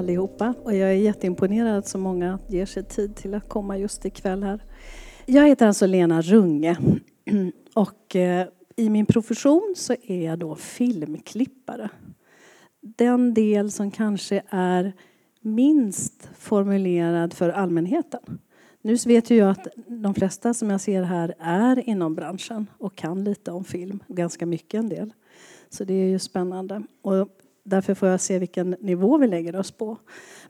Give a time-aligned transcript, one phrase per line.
[0.00, 0.54] allihopa.
[0.62, 4.42] Och jag är jätteimponerad att så många ger sig tid till att komma just ikväll
[4.42, 4.60] här.
[5.26, 6.76] Jag heter alltså Lena Runge
[7.74, 8.46] och eh,
[8.76, 11.88] i min profession så är jag då filmklippare.
[12.80, 14.92] Den del som kanske är
[15.40, 18.38] minst formulerad för allmänheten.
[18.82, 22.96] Nu vet ju jag att de flesta som jag ser här är inom branschen och
[22.96, 25.12] kan lite om film, ganska mycket en del.
[25.68, 26.82] Så det är ju spännande.
[27.02, 27.28] Och
[27.64, 29.96] därför får jag se vilken nivå vi lägger oss på.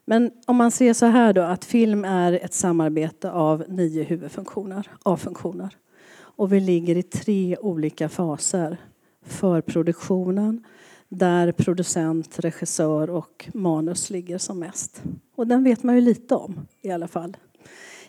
[0.04, 4.88] Men om man ser så här då att film är ett samarbete av nio huvudfunktioner,
[5.02, 5.76] A-funktioner.
[6.12, 8.76] Och vi ligger i tre olika faser.
[9.24, 10.64] för produktionen,
[11.08, 15.02] där producent, regissör och manus ligger som mest.
[15.36, 17.36] Och den vet man ju lite om i alla fall.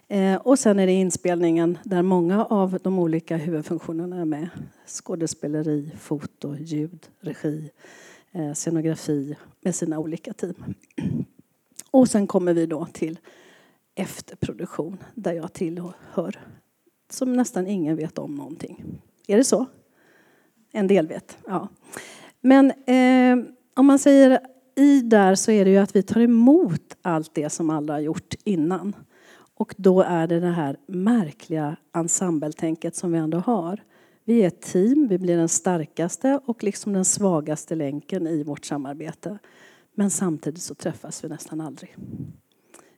[0.08, 4.50] Eh, och sen är det inspelningen där många av de olika huvudfunktionerna är med.
[4.88, 7.72] Skådespeleri, foto, ljud, regi,
[8.34, 10.74] Eh, scenografi med sina olika team.
[11.92, 13.20] Och sen kommer vi då till
[13.96, 16.40] efterproduktion där jag tillhör
[17.10, 19.02] som nästan ingen vet om någonting.
[19.28, 19.66] Är det så?
[20.72, 21.68] En del vet, ja.
[22.42, 24.40] Men eh, om man säger
[24.76, 28.00] i där så är det ju att vi tar emot allt det som alla har
[28.00, 28.96] gjort innan.
[29.56, 33.84] Och då är det det här märkliga ensembletänket som vi ändå har.
[34.26, 38.66] Vi är ett team, vi blir den starkaste och liksom den svagaste länken i vårt
[38.66, 39.40] samarbete.
[39.96, 41.96] Men samtidigt så träffas vi nästan aldrig.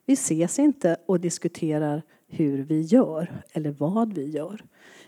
[0.06, 4.64] Vi ses inte och diskuterar hur vi gör eller vad vi gör.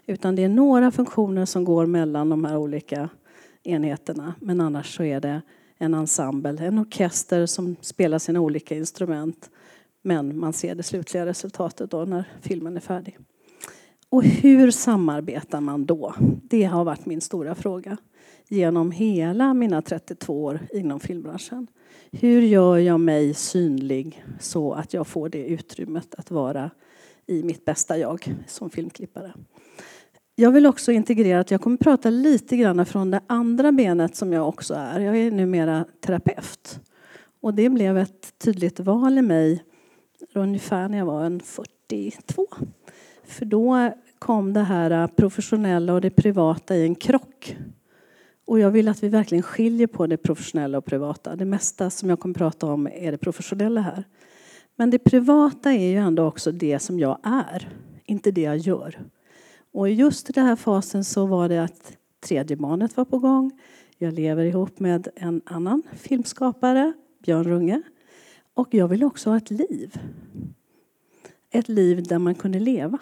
[0.06, 3.08] Utan det är några funktioner som går mellan de här olika
[3.62, 4.34] enheterna.
[4.41, 5.42] Men annars så är det
[5.78, 9.51] en ensemble, en orkester som spelar sina olika instrument.
[10.02, 13.19] Men man ser det slutliga resultatet då när filmen är färdig.
[14.11, 16.14] Och hur samarbetar man då?
[16.42, 17.96] Det har varit min stora fråga
[18.48, 21.67] genom hela mina 32 år inom filmbranschen.
[22.11, 26.70] Hur gör jag mig synlig så att jag får det utrymmet att vara
[27.27, 29.33] i mitt bästa jag som filmklippare?
[30.34, 34.33] Jag vill också integrera att jag kommer prata lite grann från det andra benet som
[34.33, 35.00] jag också är.
[35.00, 36.80] Jag är numera terapeut.
[37.40, 39.64] Och det blev ett tydligt val i mig
[40.34, 42.46] ungefär när jag var en 42.
[43.27, 47.57] För då kom det här äh, professionella och det privata i en krock.
[48.47, 51.37] Och jag vill att vi verkligen skiljer på det professionella och privata.
[51.37, 54.05] Det mesta som jag kommer att prata om är det professionella här.
[54.77, 57.69] Men det privata är ju ändå också det som jag är,
[58.05, 59.01] inte det jag gör.
[59.73, 63.61] Och just i den här fasen så var det att tredje barnet var på gång.
[63.98, 66.93] Jag lever ihop med en annan filmskapare,
[67.25, 67.83] Björn Runge.
[68.55, 69.98] Och jag ville också ha ett liv.
[71.56, 72.98] Ett liv där man kunde leva.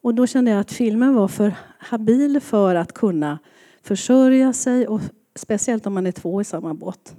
[0.00, 3.38] Och då kände jag att filmen var för habil för att kunna
[3.82, 5.00] försörja sig och
[5.34, 7.16] speciellt om man är två i samma båt.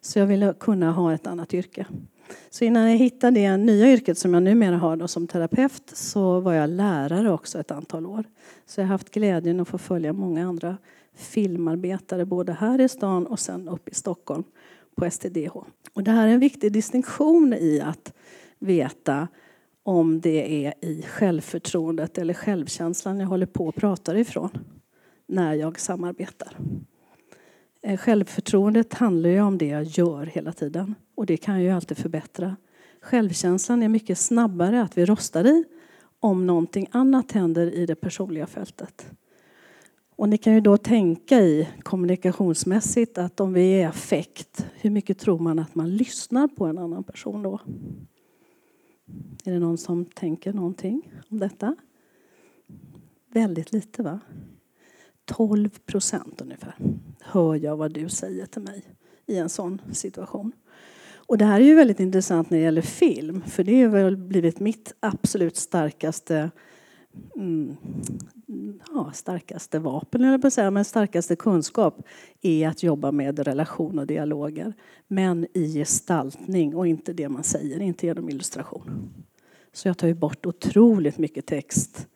[0.00, 1.86] Så jag ville kunna ha ett annat yrke.
[2.50, 6.40] Så innan jag hittade det nya yrket som jag numera har då, som terapeut så
[6.40, 8.24] var jag lärare också ett antal år.
[8.66, 10.76] Så jag har haft glädjen att få följa många andra
[11.16, 14.44] filmarbetare både här i stan och sen upp i Stockholm
[14.94, 15.56] på STDH.
[15.92, 18.12] Och det här är en viktig distinktion i att
[18.58, 19.28] veta
[19.84, 24.50] om det är i självförtroendet eller självkänslan jag håller på att prata ifrån
[25.26, 26.56] när jag samarbetar.
[27.82, 31.70] Eh, självförtroendet handlar ju om det jag gör hela tiden och det kan jag ju
[31.70, 32.56] alltid förbättra.
[33.00, 35.64] Självkänslan är mycket snabbare att vi rostar i
[36.20, 39.06] om någonting annat händer i det personliga fältet.
[40.16, 44.90] Och ni kan ju då tänka i kommunikationsmässigt att om vi är i affekt, hur
[44.90, 47.60] mycket tror man att man lyssnar på en annan person då?
[49.44, 51.76] Är det någon som tänker någonting om detta?
[53.30, 54.20] Väldigt lite va?
[55.24, 56.74] 12 procent ungefär
[57.20, 58.84] hör jag vad du säger till mig
[59.26, 60.52] i en sån situation.
[61.26, 64.16] Och det här är ju väldigt intressant när det gäller film för det har väl
[64.16, 66.50] blivit mitt absolut starkaste
[67.36, 67.76] mm,
[68.94, 72.06] ja, starkaste vapen, eller på säga, men starkaste kunskap
[72.42, 74.74] är att jobba med relation och dialoger.
[75.08, 79.10] Men i gestaltning och inte det man säger, inte genom illustration.
[79.72, 82.06] Så jag tar ju bort otroligt mycket text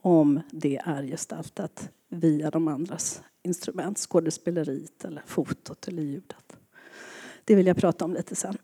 [0.00, 6.56] om det är gestaltat via de andras instrument, skådespeleriet eller fotot eller ljudet.
[7.44, 8.56] Det vill jag prata om lite sen.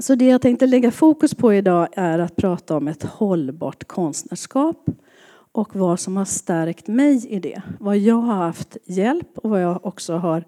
[0.00, 4.86] Så det jag tänkte lägga fokus på idag är att prata om ett hållbart konstnärskap
[5.52, 7.62] och vad som har stärkt mig i det.
[7.80, 10.44] Vad jag har haft hjälp och vad jag också har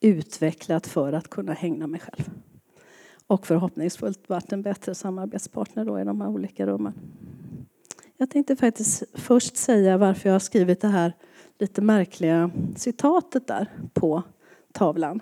[0.00, 2.30] utvecklat för att kunna hänga mig själv.
[3.26, 6.92] Och förhoppningsfullt varit en bättre samarbetspartner då i de här olika rummen.
[8.16, 11.12] Jag tänkte faktiskt först säga varför jag har skrivit det här
[11.58, 14.22] lite märkliga citatet där på
[14.72, 15.20] tavlan.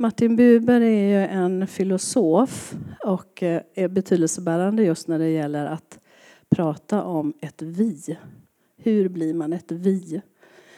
[0.00, 2.74] Martin Buber är ju en filosof
[3.04, 5.98] och eh, är betydelsebärande just när det gäller att
[6.48, 8.18] prata om ett vi.
[8.76, 10.20] Hur blir man ett vi?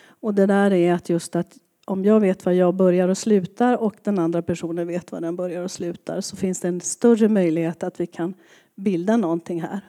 [0.07, 3.83] Och det där är att just att om jag vet var jag börjar och slutar
[3.83, 7.29] och den andra personen vet var den börjar och slutar så finns det en större
[7.29, 8.35] möjlighet att vi kan
[8.75, 9.81] bilda någonting här.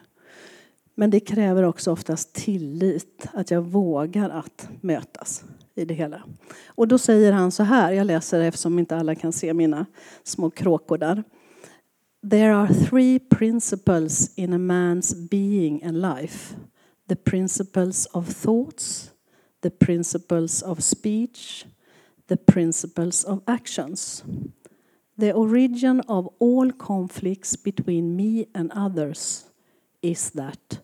[0.94, 5.44] Men det kräver också oftast tillit, att jag vågar att mötas
[5.74, 6.22] i det hela.
[6.66, 9.86] Och då säger han så här, jag läser eftersom inte alla kan se mina
[10.22, 11.24] små kråkor där.
[12.30, 16.56] There are three principles in a man's being and life.
[17.08, 19.10] The principles of thoughts,
[19.62, 21.66] the principles of speech,
[22.28, 24.24] the principles of actions.
[25.18, 29.44] The origin of all conflicts between me and others
[30.02, 30.80] is that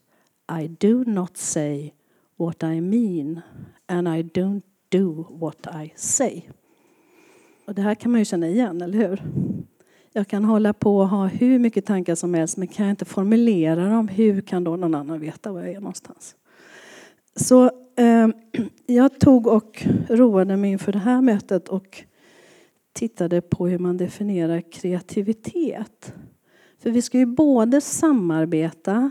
[0.49, 1.94] I do not say
[2.37, 3.43] what I mean
[3.88, 6.43] and I don't do what I say.
[7.64, 9.23] Och det här kan man ju känna igen, eller hur?
[10.12, 13.05] Jag kan hålla på och ha hur mycket tankar som helst men kan jag inte
[13.05, 16.37] formulera dem, hur kan då någon annan veta var jag är någonstans?
[17.37, 17.64] Så
[17.96, 18.29] eh,
[18.87, 22.05] jag tog och roade mig inför det här mötet och
[22.93, 26.14] tittade på hur man definierar kreativitet.
[26.79, 29.11] För vi ska ju både samarbeta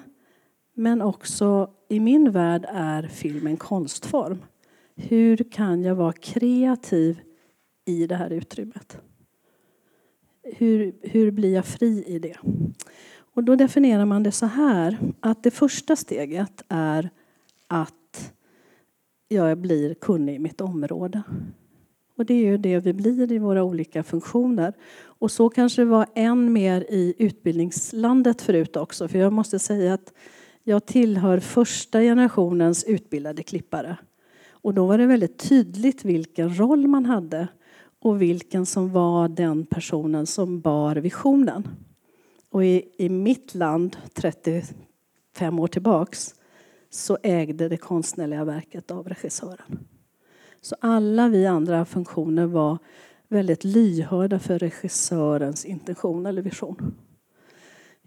[0.73, 4.37] men också i min värld är film en konstform.
[4.99, 7.19] Hur kan jag vara kreativ
[7.85, 8.97] i det här utrymmet?
[10.43, 12.37] Hur, hur blir jag fri i det?
[13.17, 17.09] Och då definierar man det så här att det första steget är
[17.67, 18.33] att
[19.27, 21.21] jag blir kunnig i mitt område.
[22.15, 24.73] Och det är ju det vi blir i våra olika funktioner.
[25.03, 29.07] Och så kanske det var än mer i utbildningslandet förut också.
[29.07, 30.13] För jag måste säga att
[30.63, 33.97] jag tillhör första generationens utbildade klippare.
[34.61, 37.47] Och då var det väldigt tydligt vilken roll man hade
[37.99, 41.67] och vilken som var den personen som bar visionen.
[42.49, 46.35] Och i, i mitt land, 35 år tillbaks,
[46.89, 49.79] så ägde det konstnärliga verket av regissören.
[50.61, 52.77] Så alla vi andra funktioner var
[53.27, 56.95] väldigt lyhörda för regissörens intention eller vision.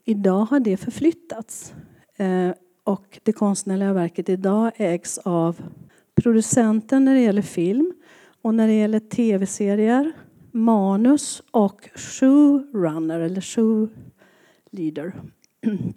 [0.04, 1.74] Idag har det förflyttats.
[2.16, 2.50] Eh,
[2.84, 5.62] och det konstnärliga verket idag ägs av
[6.14, 7.92] producenten när det gäller film
[8.42, 10.12] och när det gäller tv-serier,
[10.52, 15.12] manus och showrunner eller showleader.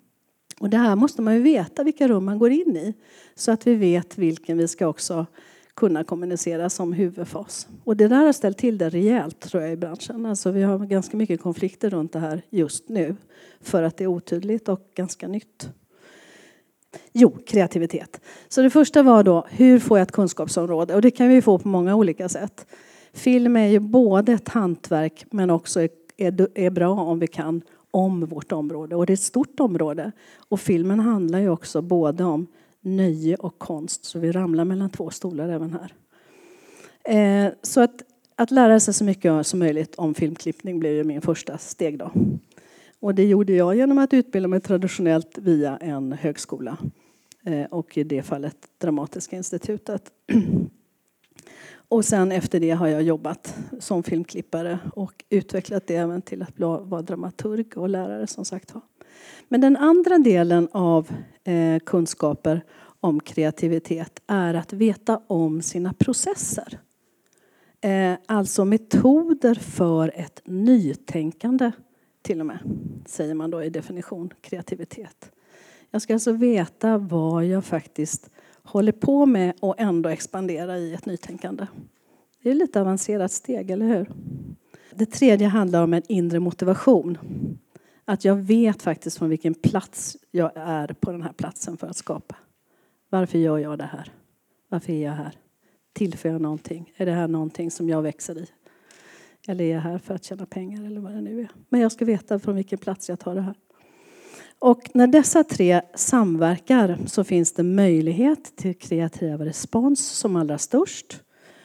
[0.59, 2.93] Och det här måste man ju veta vilka rum man går in i
[3.35, 5.25] så att vi vet vilken vi ska också
[5.73, 7.67] kunna kommunicera som huvudfas.
[7.83, 10.25] Och det där har ställt till det rejält tror jag i branschen.
[10.25, 13.15] Alltså vi har ganska mycket konflikter runt det här just nu
[13.61, 15.69] för att det är otydligt och ganska nytt.
[17.11, 18.21] Jo, kreativitet.
[18.47, 20.95] Så det första var då, hur får jag ett kunskapsområde?
[20.95, 22.65] Och det kan vi få på många olika sätt.
[23.13, 27.61] Film är ju både ett hantverk men också är, är, är bra om vi kan
[27.91, 28.95] om vårt område.
[28.95, 30.11] Och det är ett stort område.
[30.37, 32.47] Och filmen handlar ju också både om
[32.81, 34.05] nöje och konst.
[34.05, 35.93] Så vi ramlar mellan två stolar även här.
[37.03, 38.03] Eh, så att,
[38.35, 42.11] att lära sig så mycket som möjligt om filmklippning blir ju min första steg då.
[43.03, 46.77] Och det gjorde jag genom att utbilda mig traditionellt via en högskola.
[47.45, 50.11] Eh, och i det fallet Dramatiska institutet.
[51.87, 56.59] Och sen efter det har jag jobbat som filmklippare och utvecklat det även till att
[56.59, 58.73] vara dramaturg och lärare som sagt
[59.47, 61.11] Men den andra delen av
[61.43, 62.61] eh, kunskaper
[62.99, 66.79] om kreativitet är att veta om sina processer.
[67.81, 71.71] Eh, alltså metoder för ett nytänkande
[72.23, 72.59] till och med,
[73.05, 75.31] säger man då i definition kreativitet.
[75.91, 78.29] Jag ska alltså veta vad jag faktiskt
[78.63, 81.67] håller på med och ändå expandera i ett nytänkande.
[82.43, 84.11] Det är lite avancerat steg, eller hur?
[84.91, 87.17] Det tredje handlar om en inre motivation.
[88.05, 91.97] Att jag vet faktiskt från vilken plats jag är på den här platsen för att
[91.97, 92.35] skapa.
[93.09, 94.11] Varför gör jag det här?
[94.69, 95.37] Varför är jag här?
[95.93, 96.93] Tillför jag någonting?
[96.95, 98.47] Är det här någonting som jag växer i?
[99.47, 101.49] Eller är jag här för att tjäna pengar eller vad det nu är?
[101.69, 103.55] Men jag ska veta från vilken plats jag tar det här.
[104.59, 111.21] Och när dessa tre samverkar så finns det möjlighet till kreativ respons som allra störst.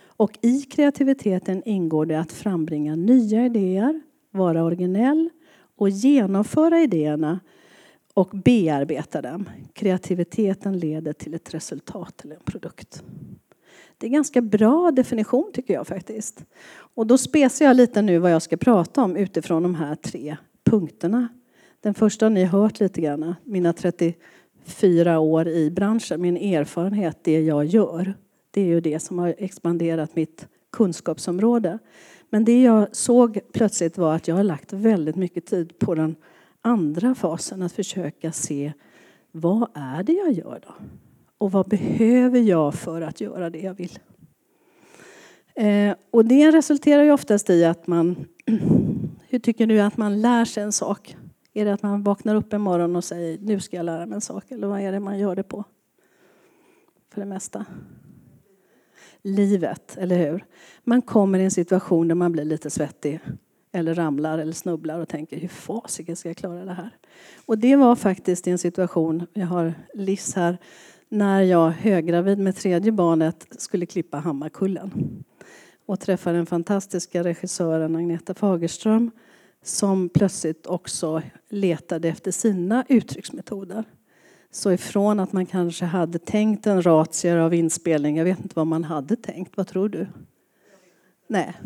[0.07, 5.31] Och i kreativiteten ingår det att frambringa nya idéer, vara originell
[5.77, 7.41] och genomföra idéerna
[8.15, 9.49] och bearbeta dem.
[9.73, 13.03] Kreativiteten leder till ett resultat eller en produkt.
[13.99, 16.45] Det är en ganska bra definition tycker jag faktiskt.
[16.95, 20.37] Och då spesar jag lite nu vad jag ska prata om utifrån de här tre
[20.65, 21.29] punkterna.
[21.81, 27.41] Den första har ni hört lite grann, mina 34 år i branschen, min erfarenhet, det
[27.41, 28.15] jag gör.
[28.51, 31.79] Det är ju det som har expanderat mitt kunskapsområde.
[32.31, 36.17] Men det jag såg plötsligt var att jag har lagt väldigt mycket tid på den
[36.63, 38.73] andra fasen, att försöka se
[39.33, 40.75] vad är det jag gör då?
[41.39, 43.99] Och vad behöver jag för att göra det jag vill?
[45.55, 48.27] Eh, och det resulterar ju oftast i att man...
[49.31, 51.17] Hur tycker du att man lär sig en sak?
[51.55, 54.15] Är det att man vaknar upp en morgon och säger nu ska jag lära mig
[54.15, 54.51] en sak?
[54.51, 55.65] Eller vad är det man gör det på?
[57.13, 57.65] För det mesta.
[59.23, 60.45] Livet, eller hur?
[60.85, 63.21] Man kommer i en situation där man blir lite svettig
[63.73, 66.91] eller ramlar eller snubblar och tänker hur fasiken ska jag klara det här?
[67.47, 70.59] Och det var faktiskt i en situation, jag har Liss här,
[71.09, 75.25] när jag höggravid med tredje barnet skulle klippa Hammarkullen
[75.87, 79.11] och träffade den fantastiska regissören Agneta Fagerström
[79.63, 83.85] som plötsligt också letade efter sina uttrycksmetoder.
[84.51, 88.67] Så ifrån att man kanske hade tänkt en ratier av inspelning, jag vet inte vad
[88.67, 90.07] man hade tänkt, vad tror du?
[91.29, 91.55] Nej.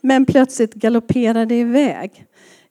[0.00, 2.26] Men plötsligt galopperade iväg.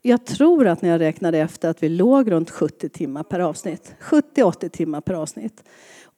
[0.10, 3.96] Jag tror att när jag räknade efter att vi låg runt 70 timmar per avsnitt.
[4.02, 5.64] 70-80 timmar per avsnitt.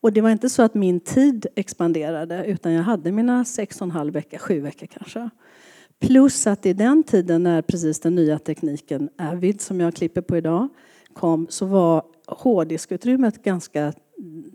[0.02, 3.86] Och det var inte så att min tid expanderade utan jag hade mina sex och
[3.86, 5.30] en halv vecka, sju veckor kanske.
[6.00, 10.38] Plus att i den tiden när precis den nya tekniken Avid som jag klipper på
[10.38, 10.68] idag
[11.14, 13.94] kom så var hårddiskutrymmet ganska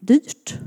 [0.01, 0.59] dyrt.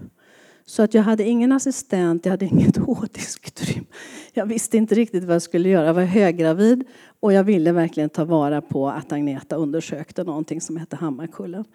[0.69, 3.88] Så att jag hade ingen assistent, jag hade inget hårddiskutrymme.
[4.33, 5.85] Jag visste inte riktigt vad jag skulle göra.
[5.85, 6.83] Jag var höggravid
[7.19, 11.65] och jag ville verkligen ta vara på att Agneta undersökte någonting som hette Hammarkullen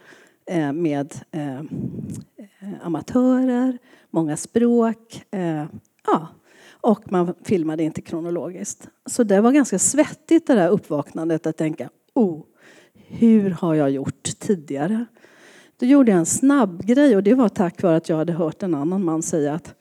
[0.47, 1.63] eh, med eh, eh
[2.83, 3.79] amatörer,
[4.11, 5.25] många språk.
[5.31, 5.65] Eh,
[6.07, 6.29] ja,
[6.71, 8.89] och man filmade inte kronologiskt.
[9.07, 12.43] Så det var ganska svettigt det där uppvaknandet att tänka, oh,
[12.95, 15.07] hur har jag gjort tidigare?
[15.77, 18.63] Då gjorde jag en snabb grej och det var tack vare att jag hade hört
[18.63, 19.75] en annan man säga att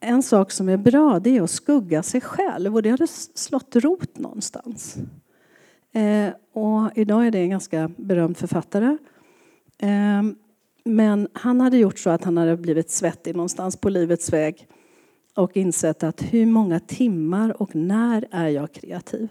[0.00, 3.76] en sak som är bra det är att skugga sig själv och det hade slått
[3.76, 4.96] rot någonstans.
[5.92, 8.96] Eh, och idag är det en ganska berömd författare.
[9.78, 10.22] Eh,
[10.84, 14.68] men han hade gjort så att han hade blivit svettig någonstans på livets väg
[15.34, 19.28] och insett att hur många timmar och när är jag kreativ?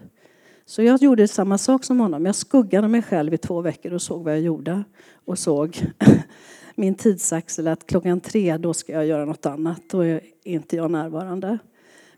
[0.72, 2.26] Så jag gjorde samma sak som honom.
[2.26, 4.84] Jag skuggade mig själv i två veckor och såg vad jag gjorde.
[5.26, 5.82] Och såg
[6.76, 9.82] min tidsaxel att klockan tre då ska jag göra något annat.
[9.90, 11.58] Då är inte jag närvarande.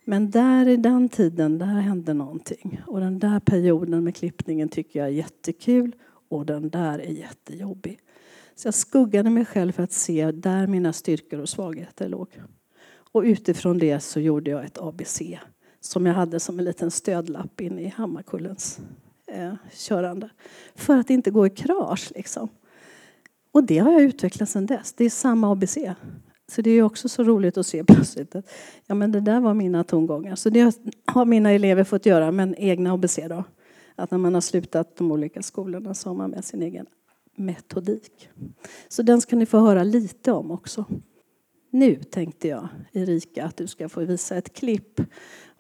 [0.06, 2.82] Men där i den tiden, där hände någonting.
[2.88, 5.96] Och den där perioden med klippningen tycker jag är jättekul.
[6.30, 8.00] Och den där är jättejobbig.
[8.56, 12.28] Så jag skuggade mig själv för att se där mina styrkor och svagheter låg.
[13.12, 15.22] Och utifrån det så gjorde jag ett ABC
[15.86, 18.80] som jag hade som en liten stödlapp in i Hammarkullens
[19.28, 20.30] eh, körande.
[20.76, 22.50] För att inte gå i krasch liksom.
[23.52, 24.94] Och det har jag utvecklat sedan dess.
[24.94, 25.78] Det är samma ABC.
[26.52, 28.50] Så det är också så roligt att se plötsligt att
[28.86, 30.36] ja, men det där var mina tongångar.
[30.36, 30.76] Så det
[31.06, 33.44] har mina elever fått göra, men egna ABC då.
[33.96, 36.86] Att när man har slutat de olika skolorna så har man med sin egen
[37.36, 38.30] metodik.
[38.88, 40.86] Så den ska ni få höra lite om också.
[41.70, 45.02] Nu tänkte jag, Erika, att du ska få visa ett klipp.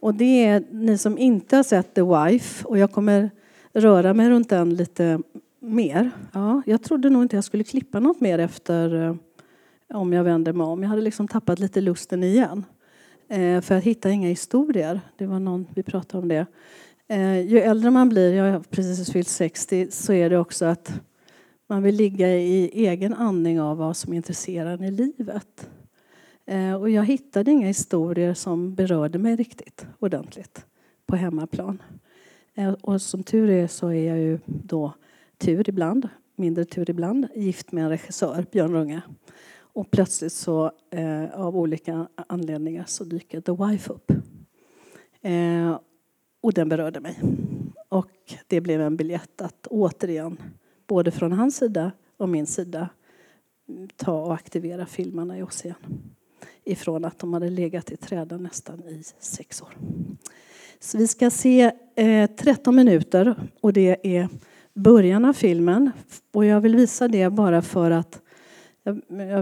[0.03, 3.31] Och det är ni som inte har sett The Wife, och jag kommer
[3.73, 5.19] röra mig runt den lite
[5.59, 6.11] mer.
[6.33, 9.15] Ja, jag trodde nog inte jag skulle klippa något mer efter eh,
[9.97, 10.83] om jag vänder mig om.
[10.83, 12.65] Jag hade liksom tappat lite lusten igen.
[13.27, 15.01] Eh, för att hitta inga historier.
[15.17, 16.45] Det var någon, vi pratade om det.
[17.07, 21.01] Eh, ju äldre man blir, jag har precis fyllt 60, så är det också att
[21.69, 25.67] man vill ligga i egen andning av vad som intresserar en i livet.
[26.45, 30.65] Eh, och jag hittade inga historier som berörde mig riktigt ordentligt
[31.05, 31.81] på hemmaplan.
[32.53, 34.93] Eh, och som tur är så är jag ju då
[35.37, 39.01] tur ibland, mindre tur ibland, gift med en regissör, Björn Runge.
[39.55, 44.11] Och plötsligt så eh, av olika anledningar så dyker The Wife upp.
[45.21, 45.79] Eh,
[46.41, 47.19] och den berörde mig.
[47.89, 50.37] Och det blev en biljett att återigen,
[50.87, 52.89] både från hans sida och min sida,
[53.95, 55.75] ta och aktivera filmerna i oss igen
[56.63, 59.77] ifrån att de hade legat i träden nästan i sex år.
[60.79, 64.29] Så vi ska se eh, 13 minuter och det är
[64.73, 65.91] början av filmen.
[66.33, 68.19] Och jag vill visa det bara för att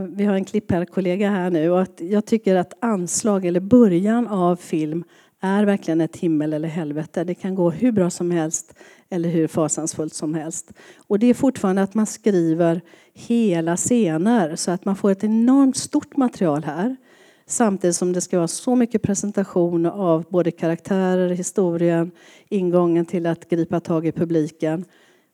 [0.10, 4.56] vi har en klipparkollega här nu och att jag tycker att anslag eller början av
[4.56, 5.04] film
[5.40, 7.24] är verkligen ett himmel eller helvete.
[7.24, 8.74] Det kan gå hur bra som helst
[9.12, 10.74] eller hur fasansfullt som helst.
[11.08, 12.82] Och det är fortfarande att man skriver
[13.14, 16.96] hela scener så att man får ett enormt stort material här.
[17.46, 22.12] Samtidigt som det ska vara så mycket presentation av både karaktärer, historien,
[22.50, 24.86] ingången till att gripa tag i publiken.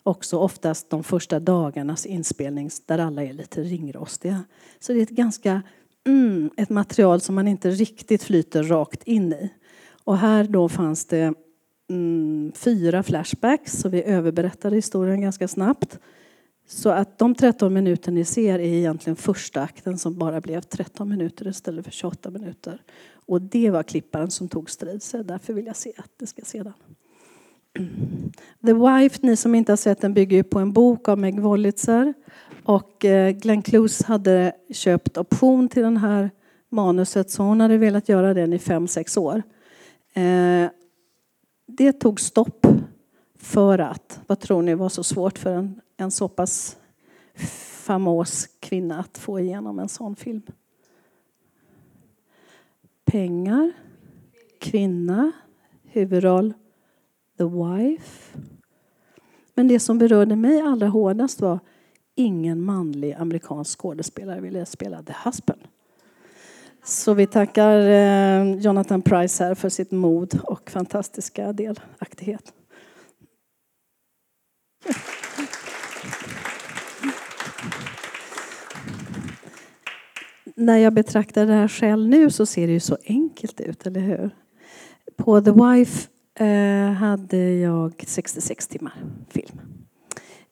[0.03, 4.43] Också oftast de första dagarnas inspelning där alla är lite ringrostiga.
[4.79, 5.62] Så det är ett ganska
[6.07, 9.50] mm, ett material som man inte riktigt flyter rakt in i.
[10.03, 11.34] Och här då fanns det
[11.89, 16.00] mm, fyra flashbacks, så vi överberättade historien ganska snabbt.
[16.67, 21.10] Så att de 13 minuter ni ser är egentligen första akten som bara blev 13
[21.10, 22.82] minuter istället för 28 minuter.
[23.12, 26.41] Och det var klipparen som tog strid, så därför vill jag se att det ska
[26.46, 26.74] se den.
[28.65, 32.13] The Wife, ni som inte har sett den, bygger på en bok av Meg Wolitzer.
[32.63, 36.32] Och eh, Glenn Close hade köpt option till den här
[36.70, 39.44] manuset så hon hade velat göra den i fem sex år.
[40.13, 40.70] Eh,
[41.69, 42.67] det tog stopp
[43.36, 46.77] för att, vad tror ni var så svårt för en, en så pass
[47.86, 50.41] famos kvinna att få igenom en sån film?
[53.05, 53.71] Pengar,
[54.59, 55.31] kvinna,
[55.83, 56.53] huvudroll,
[57.38, 58.38] the wife.
[59.53, 61.59] Men det som berörde mig allra hårdast var
[62.15, 65.62] ingen manlig amerikansk skådespelare ville spela the husband.
[66.88, 72.53] Så vi tackar eh, Jonathan Price här för sitt mod och fantastiska delaktighet.
[80.56, 84.01] När jag betraktar det här själv nu så ser det ju så enkelt ut, eller
[84.01, 84.29] hur?
[85.15, 88.94] På The Wife eh, hade jag 66 timmar
[89.29, 89.60] film.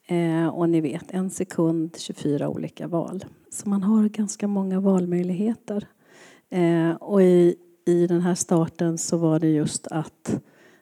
[0.08, 3.26] Eh, och ni vet, en sekund, 24 olika val.
[3.50, 5.88] Så man har ganska många valmöjligheter.
[6.50, 10.42] Eh, och i, i den här starten så var det just att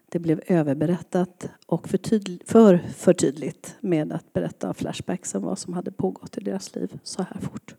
[0.10, 5.60] det blev överberättat och för, tydlig, för, för tydligt med att berätta flashbacks om vad
[5.60, 7.76] som hade pågått i deras liv så här fort.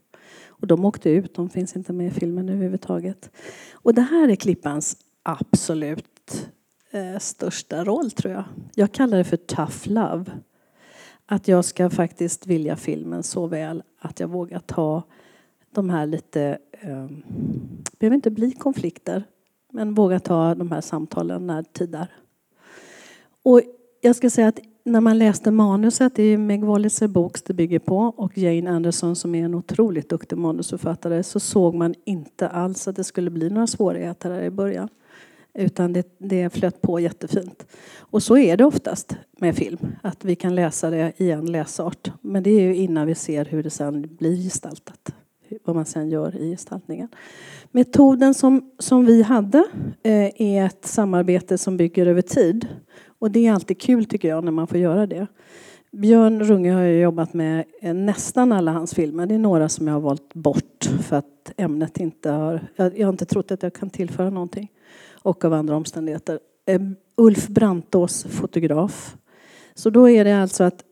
[0.47, 3.31] Och de åkte ut, de finns inte med i filmen överhuvudtaget.
[3.73, 6.49] Och det här är Klippans absolut
[6.91, 8.43] eh, största roll tror jag.
[8.75, 10.25] Jag kallar det för tough love.
[11.25, 15.03] Att jag ska faktiskt vilja filmen så väl att jag vågar ta
[15.75, 17.07] de här lite, eh,
[17.99, 19.23] behöver inte bli konflikter,
[19.71, 22.07] men våga ta de här samtalen när tid är.
[23.43, 23.61] Och
[24.01, 27.79] jag ska säga att när man läste manuset, det är Meg Wolitzer bok det bygger
[27.79, 32.87] på och Jane Anderson som är en otroligt duktig manusförfattare så såg man inte alls
[32.87, 34.89] att det skulle bli några svårigheter här i början.
[35.53, 37.67] Utan det, det flöt på jättefint.
[37.97, 42.11] Och så är det oftast med film, att vi kan läsa det i en läsart.
[42.21, 45.13] Men det är ju innan vi ser hur det sen blir gestaltat
[45.63, 47.07] vad man sen gör i gestaltningen.
[47.71, 49.65] Metoden som, som vi hade
[50.03, 52.67] eh, är ett samarbete som bygger över tid.
[53.19, 55.27] Och det är alltid kul tycker jag när man får göra det.
[55.91, 59.25] Björn Runge har jag jobbat med eh, nästan alla hans filmer.
[59.25, 62.67] Det är några som jag har valt bort för att ämnet inte har...
[62.75, 64.71] Jag, jag har inte trott att jag kan tillföra någonting.
[65.21, 66.39] Och av andra omständigheter.
[66.65, 66.81] Eh,
[67.17, 69.17] Ulf Brantås, fotograf.
[69.73, 70.83] Så då är det alltså att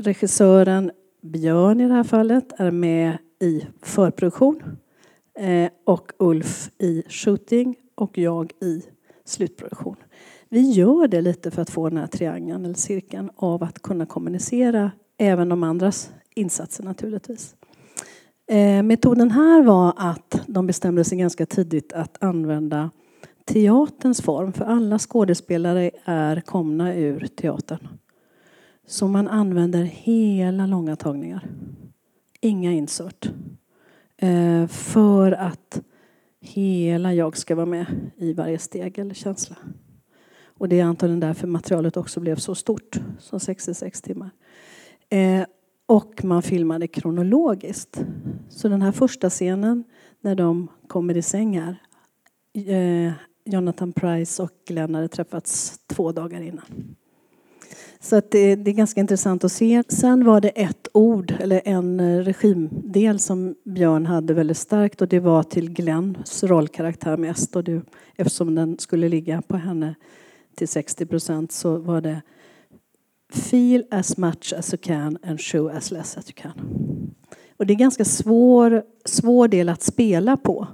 [0.00, 0.90] regissören
[1.22, 4.62] Björn i det här fallet är med i förproduktion
[5.38, 8.82] eh, och Ulf i shooting och jag i
[9.24, 9.96] slutproduktion.
[10.48, 14.06] Vi gör det lite för att få den här triangeln eller cirkeln av att kunna
[14.06, 17.54] kommunicera även de andras insatser naturligtvis.
[18.50, 22.90] Eh, metoden här var att de bestämde sig ganska tidigt att använda
[23.44, 27.88] teaterns form, för alla skådespelare är komna ur teatern.
[28.86, 31.48] Så man använder hela långa tagningar
[32.40, 33.30] inga insert.
[34.16, 35.82] Eh, för att
[36.40, 39.56] hela jag ska vara med i varje steg eller känsla.
[40.44, 44.30] Och det är antagligen därför materialet också blev så stort, som 66 timmar.
[45.10, 45.44] Eh,
[45.86, 48.04] och man filmade kronologiskt.
[48.48, 49.84] Så den här första scenen
[50.20, 51.76] när de kommer i säng här.
[52.54, 53.12] Eh,
[53.44, 56.96] Jonathan Price och Glenn hade träffats två dagar innan.
[58.00, 59.82] Så att det, det, är ganska intressant att se.
[59.88, 65.08] Sen var det ett ord, eller en eh, regimdel som Björn hade väldigt starkt och
[65.08, 67.56] det var till Glenns rollkaraktär mest.
[67.56, 67.82] Och det,
[68.16, 69.94] eftersom den skulle ligga på henne
[70.56, 72.22] till 60 procent så var det
[73.32, 76.52] Feel as much as you can and show as less as you can.
[77.56, 80.66] Och det är en ganska svår, svår del att spela på.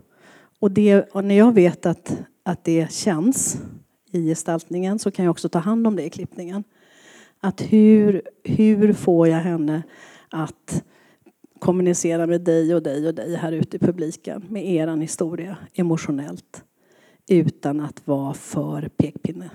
[0.61, 3.59] Och, det, och när jag vet att, att det känns
[4.11, 6.65] i gestaltningen så kan jag också ta hand om det i klippningen.
[7.45, 9.83] Att hur, hur får jag henne
[10.29, 10.85] att
[11.59, 16.65] kommunicera med dig och dig och dig här ute i publiken med er historia emotionellt
[17.29, 19.51] utan att vara för pekpinne.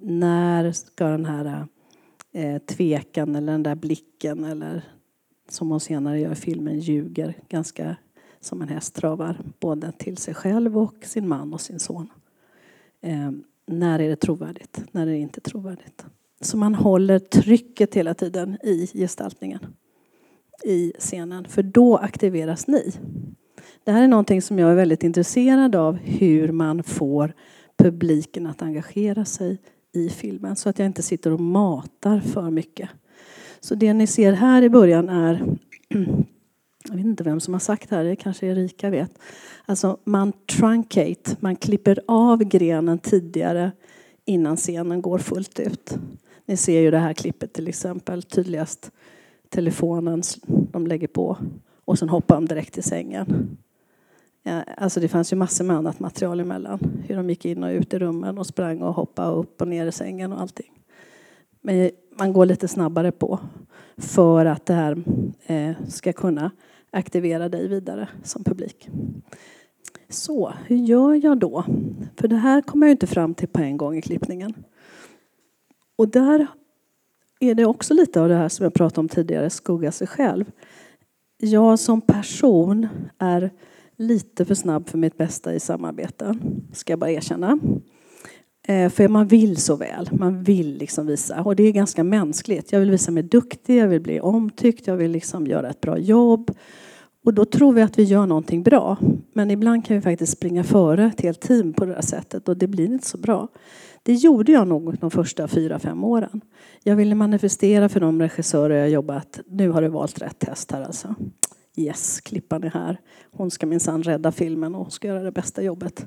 [0.00, 1.66] När ska den här
[2.32, 4.82] eh, tvekan eller den där blicken eller
[5.48, 7.96] som hon senare gör i filmen ljuger ganska
[8.40, 12.08] som en häst travar både till sig själv och sin man och sin son.
[13.00, 13.30] Eh,
[13.66, 14.80] när är det trovärdigt?
[14.92, 16.04] När är det inte trovärdigt?
[16.40, 19.60] Så man håller trycket hela tiden i gestaltningen
[20.64, 22.92] i scenen, för då aktiveras ni.
[23.84, 27.32] Det här är någonting som jag är väldigt intresserad av, hur man får
[27.76, 29.58] publiken att engagera sig
[29.92, 32.90] i filmen så att jag inte sitter och matar för mycket.
[33.60, 35.44] Så det ni ser här i början är,
[36.88, 39.18] jag vet inte vem som har sagt det här, det kanske Erika vet.
[39.64, 43.72] Alltså man truncate, man klipper av grenen tidigare
[44.24, 45.98] innan scenen går fullt ut.
[46.46, 48.90] Ni ser ju det här klippet till exempel tydligast.
[49.48, 51.36] Telefonen de lägger på
[51.84, 53.56] och sen hoppar de direkt i sängen.
[54.76, 57.02] Alltså det fanns ju massor med annat material emellan.
[57.06, 59.86] Hur de gick in och ut i rummen och sprang och hoppade upp och ner
[59.86, 60.72] i sängen och allting.
[61.60, 63.38] Men man går lite snabbare på
[63.96, 65.04] för att det här
[65.46, 66.50] eh, ska kunna
[66.90, 68.88] aktivera dig vidare som publik.
[70.08, 71.64] Så, hur gör jag då?
[72.16, 74.54] För det här kommer jag inte fram till på en gång i klippningen.
[75.96, 76.46] Och där
[77.40, 80.44] är det också lite av det här som jag pratade om tidigare, skugga sig själv.
[81.38, 83.50] Jag som person är
[83.96, 87.58] lite för snabb för mitt bästa i samarbeten, ska jag bara erkänna.
[88.68, 91.42] Eh, för man vill så väl, man vill liksom visa.
[91.42, 92.72] Och det är ganska mänskligt.
[92.72, 95.98] Jag vill visa mig duktig, jag vill bli omtyckt, jag vill liksom göra ett bra
[95.98, 96.50] jobb.
[97.24, 98.96] Och då tror vi att vi gör någonting bra.
[99.32, 102.56] Men ibland kan vi faktiskt springa före ett helt team på det här sättet och
[102.56, 103.48] det blir inte så bra.
[104.02, 106.40] Det gjorde jag nog de första fyra, fem åren.
[106.82, 109.40] Jag ville manifestera för de regissörer jag jobbat.
[109.46, 111.14] Nu har du valt rätt test här alltså.
[111.76, 113.00] Yes, klippan är här.
[113.30, 116.06] Hon ska minsann rädda filmen och hon ska göra det bästa jobbet.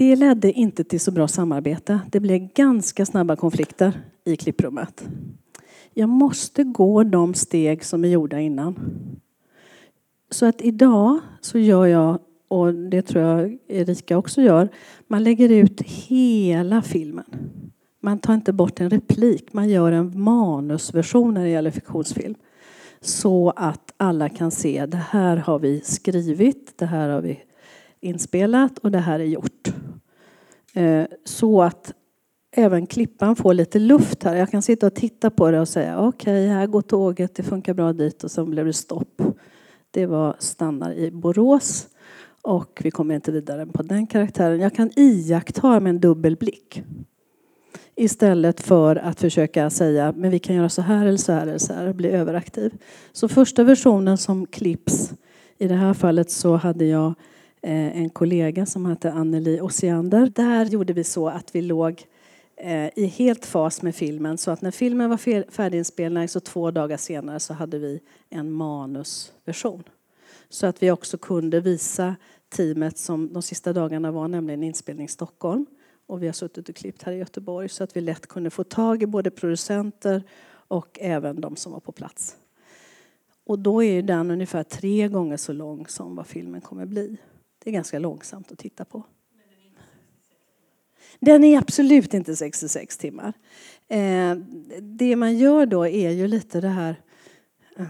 [0.00, 2.00] Det ledde inte till så bra samarbete.
[2.10, 5.08] Det blev ganska snabba konflikter i klipprummet.
[5.94, 8.78] Jag måste gå de steg som är gjorda innan.
[10.30, 14.68] Så att idag så gör jag, och det tror jag Erika också gör,
[15.06, 17.24] man lägger ut hela filmen.
[18.00, 22.34] Man tar inte bort en replik, man gör en manusversion när det gäller fiktionsfilm.
[23.00, 27.42] Så att alla kan se, det här har vi skrivit, det här har vi
[28.00, 29.72] inspelat och det här är gjort.
[30.74, 31.92] Eh, så att
[32.52, 34.36] även klippan får lite luft här.
[34.36, 37.42] Jag kan sitta och titta på det och säga okej, okay, här går tåget, det
[37.42, 39.22] funkar bra dit och sen blev det stopp.
[39.90, 41.88] Det var stannar i Borås
[42.42, 44.60] och vi kommer inte vidare på den karaktären.
[44.60, 46.82] Jag kan iaktta med en dubbel blick.
[47.94, 51.58] Istället för att försöka säga men vi kan göra så här eller så här eller
[51.58, 52.74] så här, och bli överaktiv.
[53.12, 55.12] Så första versionen som klipps,
[55.58, 57.12] i det här fallet så hade jag eh,
[57.62, 60.32] Eh, en kollega som hette Anneli Ossiander.
[60.34, 62.04] Där gjorde vi så att vi låg
[62.56, 66.96] eh, i helt fas med filmen så att när filmen var färdiginspelad så två dagar
[66.96, 69.82] senare så hade vi en manusversion.
[70.48, 72.16] Så att vi också kunde visa
[72.48, 75.66] teamet som de sista dagarna var nämligen inspelning i Stockholm
[76.06, 78.64] och vi har suttit och klippt här i Göteborg så att vi lätt kunde få
[78.64, 82.36] tag i både producenter och även de som var på plats.
[83.44, 87.16] Och då är den ungefär tre gånger så lång som vad filmen kommer bli.
[87.64, 89.04] Det är ganska långsamt att titta på.
[91.20, 93.32] Den är absolut inte 66 timmar.
[93.88, 94.34] Eh,
[94.80, 96.96] det man gör då är ju lite det här
[97.76, 97.86] eh,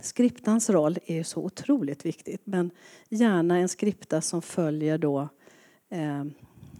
[0.00, 2.70] Skriptans roll är så otroligt viktigt men
[3.08, 5.28] gärna en skripta som följer då
[5.90, 6.24] eh,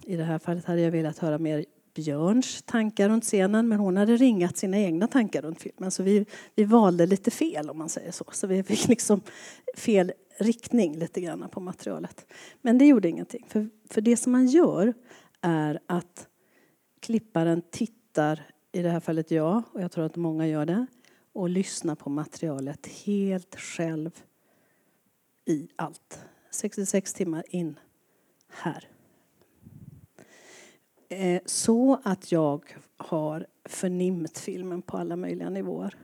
[0.02, 3.96] i det här fallet hade jag velat höra mer Björns tankar runt scenen men hon
[3.96, 7.88] hade ringat sina egna tankar runt filmen så vi, vi valde lite fel om man
[7.88, 8.24] säger så.
[8.32, 9.20] Så vi fick liksom
[9.76, 12.26] fel riktning lite grann på materialet.
[12.62, 14.94] Men det gjorde ingenting för, för det som man gör
[15.40, 16.28] är att
[17.00, 20.86] klipparen tittar, i det här fallet jag och jag tror att många gör det,
[21.32, 24.10] och lyssnar på materialet helt själv
[25.44, 26.24] i allt.
[26.50, 27.78] 66 timmar in
[28.48, 28.88] här.
[31.08, 35.96] Eh, så att jag har förnimt filmen på alla möjliga nivåer.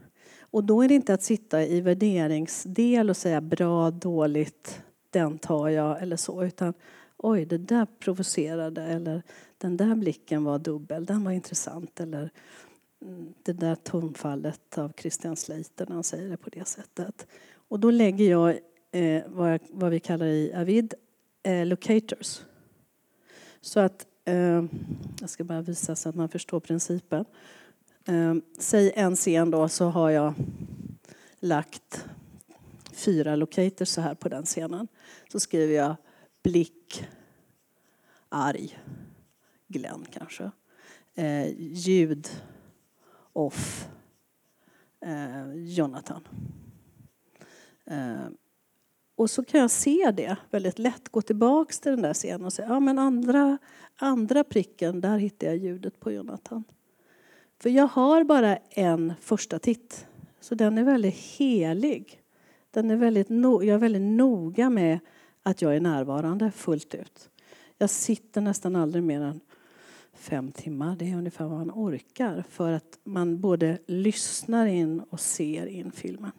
[0.50, 5.68] Och då är det inte att sitta i värderingsdel och säga bra, dåligt, den tar
[5.68, 6.44] jag eller så.
[6.44, 6.74] Utan
[7.16, 9.22] oj, det där provocerade eller
[9.58, 12.00] den där blicken var dubbel, den var intressant.
[12.00, 12.30] Eller
[13.02, 17.26] mm, det där tonfallet av Christian Slater när han säger det på det sättet.
[17.68, 18.58] Och då lägger jag
[18.90, 20.94] eh, vad, jag, vad, vi kallar i Avid
[21.42, 22.40] eh, locators.
[23.60, 24.64] Så att Eh,
[25.20, 27.24] jag ska bara visa så att man förstår principen.
[28.10, 30.34] Eh, säg en scen då så har jag
[31.40, 32.04] lagt
[32.92, 34.88] fyra locators så här på den scenen.
[35.32, 35.96] Så skriver jag
[36.42, 37.08] blick,
[38.28, 38.78] arg,
[39.68, 40.50] Glenn kanske.
[41.14, 42.28] Eh, ljud,
[43.32, 43.88] off,
[45.00, 46.28] ehm, Jonathan.
[47.86, 48.36] Ehm,
[49.14, 52.52] och så kan jag se det väldigt lätt, gå tillbaks till den där scenen och
[52.52, 53.58] säga ja men andra,
[53.96, 56.64] andra pricken, där hittar jag ljudet på Jonathan.
[57.60, 60.06] För jag har bara en första titt,
[60.40, 62.22] så den är väldigt helig.
[62.70, 64.98] Den är väldigt no jag är väldigt noga med
[65.42, 67.30] att jag är närvarande fullt ut.
[67.78, 69.40] Jag sitter nästan aldrig mer än
[70.14, 70.96] fem timmar.
[70.96, 75.92] Det är ungefär vad man orkar för att man både lyssnar in och ser in
[75.92, 76.32] filmen.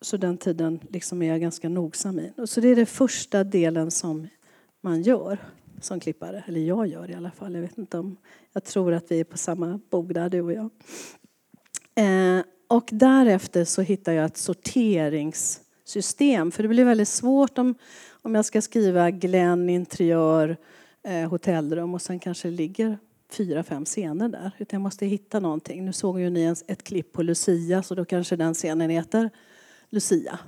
[0.00, 2.32] Så den tiden liksom är jag ganska nogsam i.
[2.46, 4.28] Så det är den första delen som
[4.80, 5.38] man gör
[5.84, 6.44] som klippare.
[6.46, 7.54] Eller jag gör i alla fall.
[7.54, 8.16] Jag vet inte om...
[8.52, 10.70] Jag tror att vi är på samma bog där, du och jag.
[11.94, 16.50] Eh, och därefter så hittar jag ett sorteringssystem.
[16.50, 17.74] För det blir väldigt svårt om,
[18.22, 20.56] om jag ska skriva Glenn interiör
[21.02, 22.98] eh, hotellrum och sen kanske det ligger
[23.30, 24.50] fyra, fem scener där.
[24.58, 25.84] Utan jag måste hitta någonting.
[25.84, 29.30] Nu såg ju ni ett klipp på Lucia så då kanske den scenen heter
[29.88, 30.38] Lucia.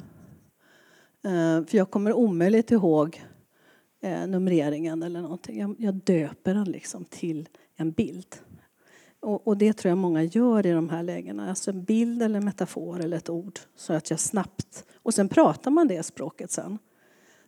[1.24, 3.24] Eh, för jag kommer omöjligt ihåg
[4.04, 5.60] eh, numreringen eller någonting.
[5.60, 8.36] Jag, jag döper den liksom till en bild.
[9.20, 11.48] Och, och, det tror jag många gör i de här lägena.
[11.48, 13.58] Alltså en bild eller en metafor eller ett ord.
[13.76, 14.84] Så att jag snabbt...
[14.94, 16.78] Och sen pratar man det språket sen.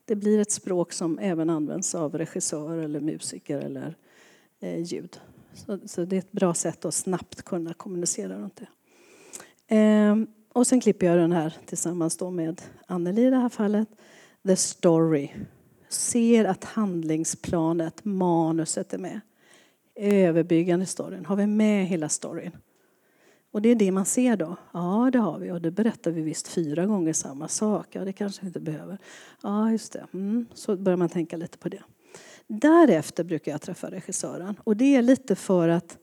[0.04, 3.96] Det blir ett språk som även används av regissör eller musiker eller
[4.60, 5.20] eh, ljud.
[5.54, 8.60] Så, så, det är ett bra sätt att snabbt kunna kommunicera runt
[9.66, 9.76] det.
[9.76, 10.16] Eh,
[10.52, 13.88] och sen klipper jag den här tillsammans då med Anneli i det här fallet.
[14.46, 15.30] The Story.
[15.88, 19.20] Ser att handlingsplanet, manuset är med.
[19.94, 21.26] Överbyggande storyn.
[21.26, 22.56] Har vi med hela storyn?
[23.50, 24.56] Och det är det man ser då.
[24.72, 25.50] Ja, det har vi.
[25.50, 27.86] Och det berättar vi visst fyra gånger samma sak.
[27.90, 28.98] Ja, det kanske vi inte behöver.
[29.42, 30.06] Ja, just det.
[30.14, 30.46] Mm.
[30.54, 31.82] Så börjar man tänka lite på det.
[32.46, 34.60] Därefter brukar jag träffa regissören.
[34.64, 35.98] Och det är lite för att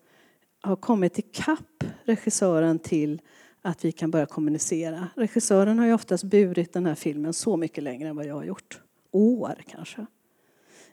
[0.63, 3.22] ha kommit ikapp regissören till
[3.62, 5.08] att vi kan börja kommunicera.
[5.15, 8.43] Regissören har ju oftast burit den här filmen så mycket längre än vad jag har
[8.43, 8.82] gjort.
[9.13, 10.06] År kanske.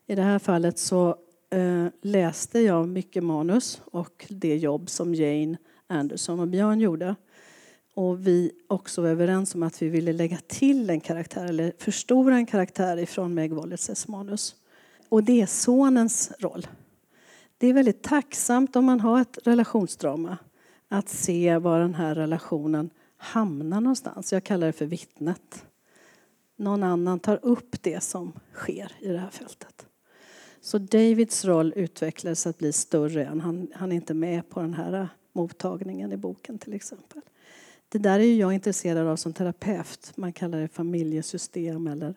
[0.06, 1.16] I det här fallet så
[1.50, 5.56] eh, läste jag mycket manus och det jobb som Jane
[5.86, 7.14] Anderson och Björn gjorde.
[7.94, 12.36] Och vi också var överens om att vi ville lägga till en karaktär, eller förstora
[12.36, 14.54] en karaktär ifrån Meg Wollitzes manus.
[15.08, 16.66] Och det är sonens roll.
[17.58, 20.38] Det är väldigt tacksamt om man har ett relationsdrama
[20.88, 24.32] att se var den här relationen hamnar någonstans.
[24.32, 25.64] Jag kallar det för vittnet.
[26.60, 29.86] Någon annan tar upp det som sker i det här fältet.
[30.60, 34.74] Så Davids roll utvecklades att bli större än han, han är inte med på den
[34.74, 37.22] här mottagningen i boken till exempel.
[37.88, 40.12] Det där är jag intresserad av som terapeut.
[40.16, 42.14] Man kallar det familjesystem eller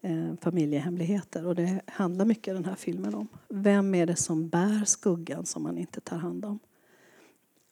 [0.00, 1.46] eh, familjehemligheter.
[1.46, 3.28] Och det handlar mycket den här filmen om.
[3.48, 6.58] Vem är det som bär skuggan som man inte tar hand om?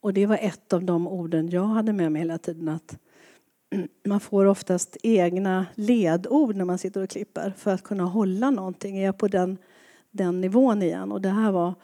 [0.01, 2.69] Och det var ett av de orden jag hade med mig hela tiden.
[2.69, 2.99] att
[4.07, 8.99] man får oftast egna ledord när man sitter och klipper för att kunna hålla någonting.
[8.99, 9.59] Är jag på den,
[10.11, 11.13] den nivån igen?
[11.13, 11.75] Och det här var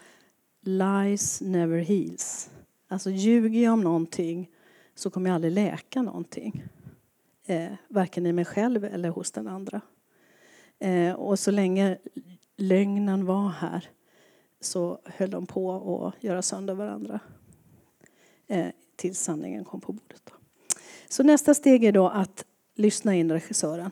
[0.61, 2.51] Lies never heals.
[2.89, 4.51] Alltså ljuger jag om någonting
[4.95, 6.65] så kommer jag aldrig läka någonting.
[7.47, 9.81] Eh, varken i mig själv eller hos den andra.
[10.79, 11.99] Eh, och så länge
[12.57, 13.89] lögnen var här
[14.61, 17.21] så höll de på att göra sönder varandra.
[18.47, 18.67] Eh,
[18.97, 20.23] tills sanningen kom på bordet.
[20.25, 20.42] Då.
[21.13, 22.45] Så nästa steg är då att
[22.75, 23.91] lyssna in regissören.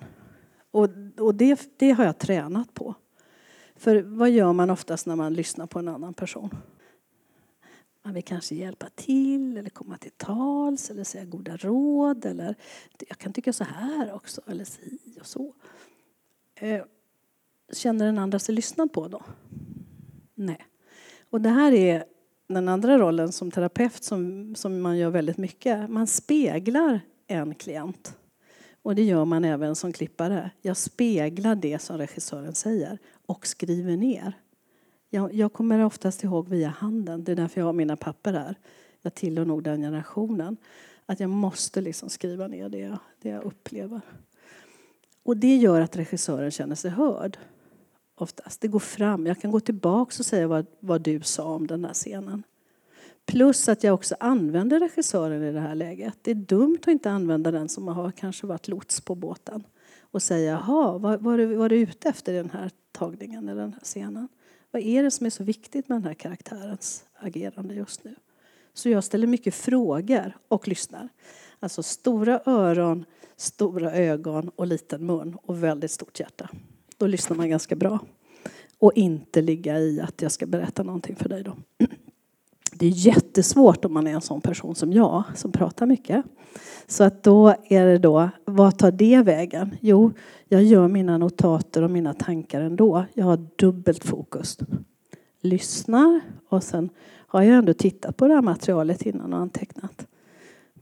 [0.71, 2.95] Och, och det, det har jag tränat på.
[3.77, 6.51] För vad gör man oftast när man lyssnar på en annan person?
[8.03, 12.27] Man vill kanske hjälpa till eller komma till tals eller säga goda råd.
[12.27, 12.55] Eller
[13.09, 15.55] jag kan tycka så här också, eller si och så.
[16.55, 16.85] Eh,
[17.73, 19.23] känner den andra sig lyssnad på då?
[20.35, 20.67] Nej.
[21.31, 22.05] Och det här är
[22.47, 25.91] den andra rollen som terapeut som, som man gör väldigt mycket.
[25.91, 28.17] Man speglar en klient.
[28.83, 30.51] Och det gör man även som klippare.
[30.63, 34.33] Jag speglar det som regissören säger och skriver ner.
[35.11, 37.25] Jag, jag kommer oftast ihåg via handen.
[37.25, 38.55] Det är därför jag har mina papper här.
[39.03, 40.57] Jag tillhör nog den generationen.
[41.07, 44.01] Att jag måste liksom skriva ner det jag, det jag upplever.
[45.23, 47.39] Och det gör att regissören känner sig hörd.
[48.15, 48.61] Oftast.
[48.61, 49.27] Det går fram.
[49.27, 52.43] Jag kan gå tillbaka och säga vad, vad du sa om den här scenen.
[53.31, 56.19] Plus att jag också använder regissören i det här läget.
[56.23, 59.65] Det är dumt att inte använda den som har kanske varit lots på båten
[60.01, 63.63] och säga jaha, vad var du, var du ute efter i den här tagningen eller
[63.63, 64.29] den här scenen?
[64.71, 68.15] Vad är det som är så viktigt med den här karaktärens agerande just nu?
[68.75, 71.09] Så jag ställer mycket frågor och lyssnar.
[71.61, 73.05] Alltså stora öron,
[73.37, 76.51] stora ögon och liten mun och väldigt stort hjärta.
[76.97, 77.99] Då lyssnar man ganska bra.
[78.79, 81.57] Och inte ligga i att jag ska berätta någonting för dig då.
[82.81, 86.25] Det är jättesvårt om man är en sån person som jag, som pratar mycket.
[86.87, 89.77] Så att då är det då, vad tar det vägen?
[89.81, 90.13] Jo,
[90.49, 93.05] jag gör mina notater och mina tankar ändå.
[93.15, 94.59] Jag har dubbelt fokus.
[95.41, 96.91] Lyssnar och sen
[97.27, 100.07] har jag ändå tittat på det här materialet innan och antecknat.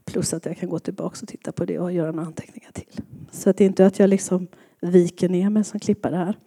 [0.04, 3.02] Plus att jag kan gå tillbaka och titta på det och göra några anteckningar till.
[3.30, 4.46] Så att det är inte att jag liksom
[4.80, 6.38] viker ner mig som klippare här.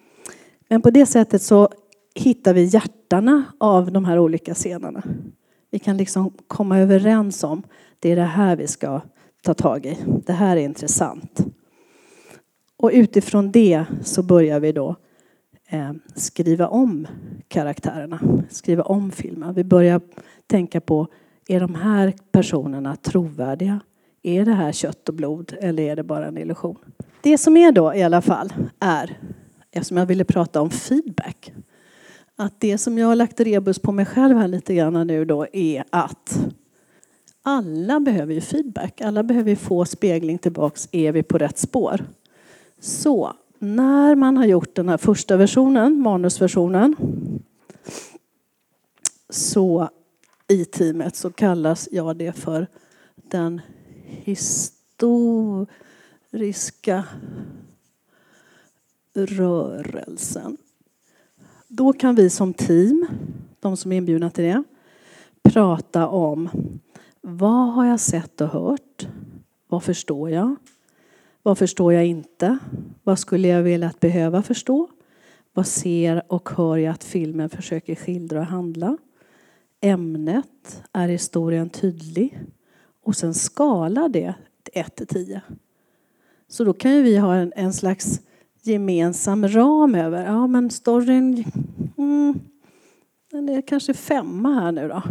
[0.67, 1.69] Men på det sättet så
[2.15, 5.03] hittar vi hjärtarna av de här olika scenerna.
[5.71, 7.63] Vi kan liksom komma överens om
[7.99, 9.01] det är det här vi ska
[9.43, 9.97] ta tag i.
[10.25, 11.45] Det här är intressant.
[12.77, 14.95] Och utifrån det så börjar vi då
[15.67, 17.07] eh, skriva om
[17.47, 19.53] karaktärerna, skriva om filmen.
[19.53, 20.01] Vi börjar
[20.47, 21.07] tänka på,
[21.47, 23.79] är de här personerna trovärdiga?
[24.23, 26.77] Är det här kött och blod eller är det bara en illusion?
[27.21, 29.19] Det som är då i alla fall är,
[29.71, 31.53] eftersom jag ville prata om feedback,
[32.41, 35.47] att det som jag har lagt rebus på mig själv här lite grann nu då
[35.53, 36.39] är att
[37.41, 39.01] alla behöver ju feedback.
[39.01, 40.89] Alla behöver ju få spegling tillbaks.
[40.91, 42.05] Är vi på rätt spår?
[42.79, 46.95] Så när man har gjort den här första versionen, manusversionen,
[49.29, 49.89] så
[50.47, 52.67] i teamet så kallas jag det för
[53.15, 53.61] den
[54.05, 55.67] historiska
[59.13, 60.57] rörelsen.
[61.73, 63.07] Då kan vi som team,
[63.59, 64.63] de som är inbjudna till det,
[65.43, 66.49] prata om
[67.21, 69.07] vad har jag sett och hört?
[69.67, 70.55] Vad förstår jag?
[71.43, 72.57] Vad förstår jag inte?
[73.03, 74.89] Vad skulle jag vilja att behöva förstå?
[75.53, 78.97] Vad ser och hör jag att filmen försöker skildra och handla?
[79.81, 82.39] Ämnet, är historien tydlig?
[83.03, 84.35] Och sen skala det
[84.73, 85.41] 1 till 10.
[86.47, 88.21] Så då kan ju vi ha en, en slags
[88.61, 91.43] gemensam ram över, ja men storyn,
[91.97, 92.39] mm,
[93.31, 95.03] den är kanske femma här nu då.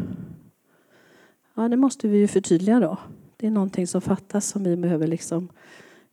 [1.55, 2.97] Ja, det måste vi ju förtydliga då.
[3.37, 5.49] Det är någonting som fattas som vi behöver liksom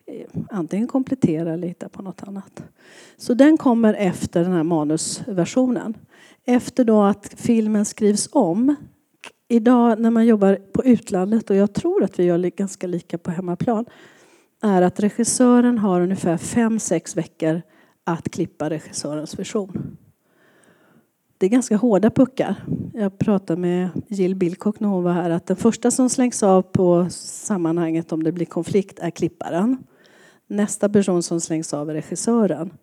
[0.05, 2.63] eh, antingen komplettera eller hitta på något annat.
[3.17, 5.97] Så den kommer efter den här manusversionen.
[6.45, 8.75] Efter då att filmen skrivs om.
[9.47, 13.31] Idag när man jobbar på utlandet, och jag tror att vi gör ganska lika på
[13.31, 13.85] hemmaplan,
[14.61, 17.61] är att regissören har ungefär fem sex veckor
[18.03, 19.97] att klippa regissörens version.
[21.37, 22.55] Det är ganska hårda puckar.
[22.93, 26.61] Jag pratade med Jill Bilcock när hon var här att den första som slängs av
[26.61, 29.77] på sammanhanget om det blir konflikt är klipparen.
[30.47, 32.73] Nästa person som slängs av är regissören.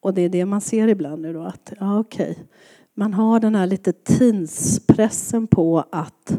[0.00, 2.44] Och det är det man ser ibland nu då att ja okej, okay.
[2.94, 6.38] man har den här lite tidspressen på att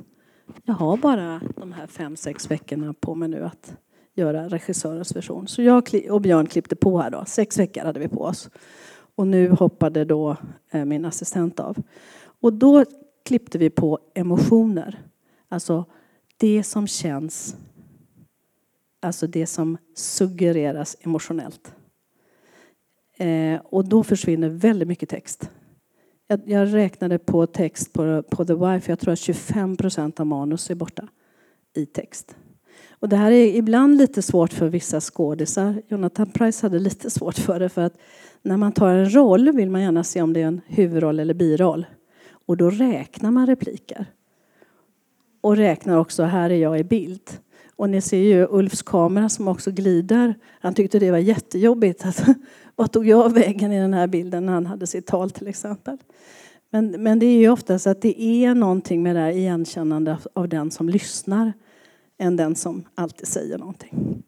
[0.63, 3.73] jag har bara de här fem, sex veckorna på mig nu att
[4.15, 5.47] göra regissörens version.
[5.47, 7.25] Så jag och Björn klippte på här då.
[7.25, 8.49] Sex veckor hade vi på oss.
[9.15, 10.38] Och nu hoppade då
[10.71, 11.78] eh, min assistent av.
[12.41, 12.86] Och då
[13.25, 14.99] klippte vi på emotioner.
[15.49, 15.86] Alltså
[16.38, 17.56] det som känns,
[18.99, 21.75] alltså det som suggereras emotionellt.
[23.17, 25.49] Eh, och då försvinner väldigt mycket text.
[26.28, 30.25] Jag, jag räknade på text på, på The Wife, jag tror att 25 procent av
[30.25, 31.08] manus är borta
[31.73, 32.36] i text.
[33.06, 35.82] Och det här är ibland lite svårt för vissa skådisar.
[35.88, 37.98] Jonathan Price hade lite svårt för det för att
[38.41, 41.34] när man tar en roll vill man gärna se om det är en huvudroll eller
[41.34, 41.86] biroll.
[42.48, 44.06] Och då räknar man repliker.
[45.41, 47.32] Och räknar också, här är jag i bild.
[47.76, 50.36] Och ni ser ju Ulfs kamera som också glider.
[50.62, 52.06] Han tyckte det var jättejobbigt.
[52.06, 52.26] Att,
[52.76, 55.98] vad tog jag vägen i den här bilden när han hade sitt tal till exempel?
[56.70, 60.50] Men, men det är ju oftast att det är någonting med det här igenkännandet av
[60.50, 61.54] den som lyssnar
[62.17, 64.23] än den som alltid säger någonting.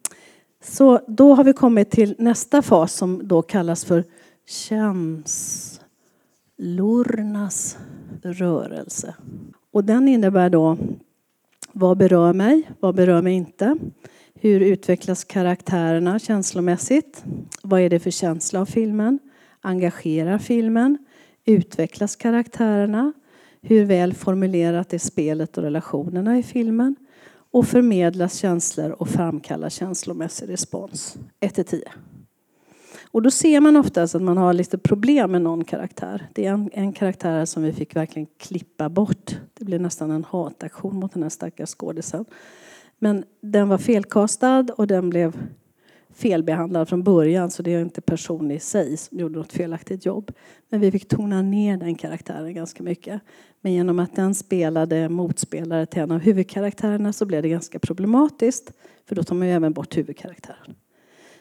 [0.62, 4.04] Så då har vi kommit till nästa fas som då kallas för
[4.46, 5.78] känslornas
[8.22, 9.14] rörelse.
[9.72, 10.76] Och den innebär då
[11.72, 13.76] vad berör mig, vad berör mig inte?
[14.34, 17.24] Hur utvecklas karaktärerna känslomässigt?
[17.62, 19.18] Vad är det för känsla av filmen?
[19.60, 20.98] Engagerar filmen?
[21.44, 23.12] Utvecklas karaktärerna?
[23.60, 26.96] Hur väl formulerat är spelet och relationerna i filmen?
[27.50, 31.16] Och förmedlas känslor och framkallar känslomässig respons.
[31.40, 31.82] 1 10.
[33.10, 36.28] Och då ser man oftast att man har lite problem med någon karaktär.
[36.34, 39.36] Det är en, en karaktär som vi fick verkligen klippa bort.
[39.54, 42.24] Det blev nästan en hataktion mot den här stackars skådisen.
[42.98, 45.36] Men den var felkastad och den blev
[46.18, 50.32] felbehandlad från början så det är inte personen i sig som gjorde något felaktigt jobb.
[50.68, 53.20] Men vi fick tona ner den karaktären ganska mycket.
[53.60, 58.72] Men genom att den spelade motspelare till en av huvudkaraktärerna så blev det ganska problematiskt
[59.08, 60.74] för då tar man ju även bort huvudkaraktären.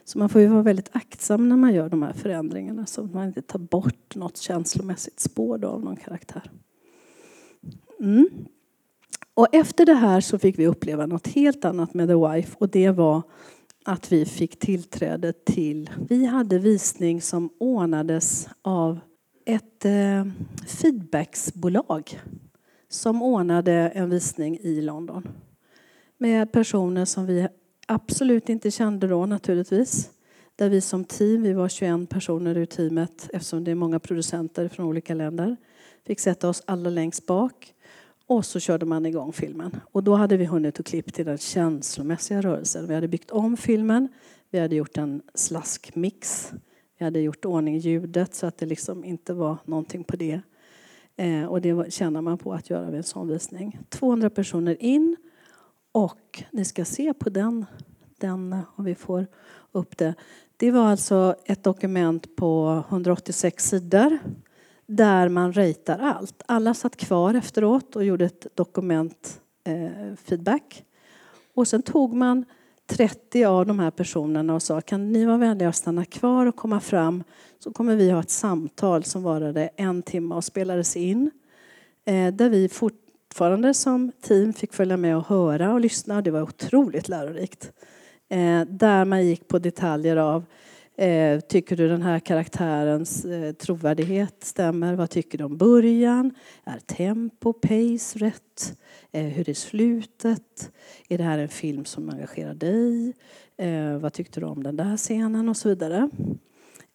[0.04, 3.14] Så man får ju vara väldigt aktsam när man gör de här förändringarna så att
[3.14, 6.52] man inte tar bort något känslomässigt spår av någon karaktär.
[8.00, 8.30] Mm.
[9.34, 12.70] Och efter det här så fick vi uppleva något helt annat med The Wife och
[12.70, 13.22] det var
[13.88, 15.90] att vi fick tillträde till...
[16.10, 19.00] Vi hade visning som ordnades av
[19.46, 20.26] ett eh,
[20.68, 22.22] feedbacksbolag
[22.90, 25.28] som ordnade en visning i London
[26.18, 27.48] med personer som vi
[27.88, 30.10] absolut inte kände då naturligtvis.
[30.56, 34.68] Där vi som team, vi var 21 personer ur teamet eftersom det är många producenter
[34.68, 35.58] från olika länder,
[36.08, 37.74] fick sätta oss alla längst bak
[38.28, 39.80] och så körde man igång filmen.
[39.92, 42.88] Och då hade vi hunnit att klippa till den känslomässiga rörelsen.
[42.88, 44.08] Vi hade byggt om filmen,
[44.50, 46.52] vi hade gjort en slaskmix,
[46.98, 50.42] vi hade gjort ordning ljudet så att det liksom inte var någonting på det.
[51.16, 53.80] Eh, och det känner man på att göra vid en sån visning.
[53.90, 55.16] 200 personer in
[55.92, 57.66] och ni ska se på den,
[58.20, 59.28] den om vi får
[59.72, 60.14] upp det.
[60.58, 64.20] Det var alltså ett dokument på 186 sidor
[64.88, 66.44] där man ratear allt.
[66.46, 70.84] Alla satt kvar efteråt och gjorde ett dokument eh, feedback.
[71.54, 72.46] Och sen tog man
[72.88, 76.56] 30 av de här personerna och sa kan ni vara vänliga att stanna kvar och
[76.56, 77.24] komma fram
[77.60, 81.32] så kommer vi ha ett samtal som varade en timme och spelades in.
[82.06, 86.22] Eh, där vi fortfarande som team fick följa med och höra och lyssna.
[86.22, 87.72] Det var otroligt lärorikt.
[88.30, 90.46] Eh, där man gick på detaljer av
[91.00, 94.96] Eh, tycker du den här karaktärens eh, trovärdighet stämmer?
[94.96, 96.34] Vad tycker du om början?
[96.64, 98.78] Är tempo, pace rätt?
[99.12, 100.72] Eh, hur är slutet?
[101.10, 103.14] Är det här en film som engagerar dig?
[103.58, 105.50] Eh, vad tyckte du om den där scenen?
[105.50, 106.10] Och så vidare.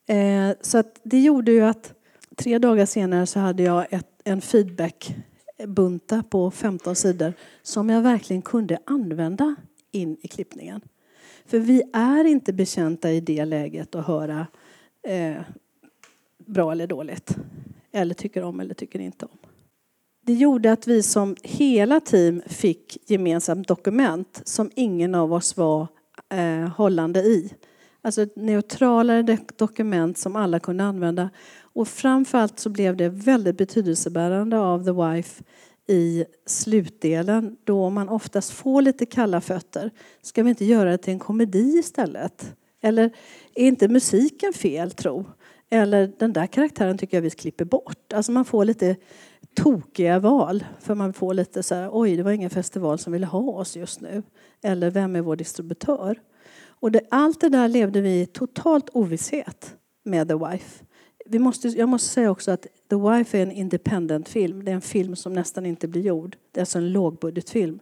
[0.06, 1.94] Eh, så att det gjorde ju att
[2.36, 7.32] tre dagar senare så hade jag ett, en feedbackbunta på 15 sidor
[7.62, 9.54] som jag verkligen kunde använda
[9.92, 10.80] in i klippningen.
[11.46, 14.46] För vi är inte bekänta i det läget att höra
[15.08, 15.42] eh,
[16.46, 17.36] bra eller dåligt.
[17.92, 19.38] Eller tycker om eller tycker inte om.
[20.24, 25.86] Det gjorde att vi som hela team fick gemensamt dokument som ingen av oss var
[26.28, 27.52] eh, hållande i.
[28.02, 31.30] Alltså ett neutralare dokument som alla kunde använda.
[31.60, 35.44] Och framförallt så blev det väldigt betydelsebärande av The Wife
[35.92, 39.90] i slutdelen då man oftast får lite kalla fötter.
[40.22, 42.54] Ska vi inte göra det till en komedi istället?
[42.82, 43.04] Eller
[43.54, 45.24] är inte musiken fel tro?
[45.70, 48.12] Eller den där karaktären tycker jag vi klipper bort.
[48.12, 48.96] Alltså man får lite
[49.56, 50.64] tokiga val.
[50.80, 53.76] För man får lite så här, oj det var ingen festival som ville ha oss
[53.76, 54.22] just nu.
[54.62, 56.20] Eller vem är vår distributör?
[56.64, 60.84] Och det, allt det där levde vi i totalt ovisshet med The Wife
[61.32, 64.64] vi måste, jag måste säga också att The Wife är en independent film.
[64.64, 66.36] Det är en film som nästan inte blir gjord.
[66.52, 67.78] Det är alltså en lågbudgetfilm.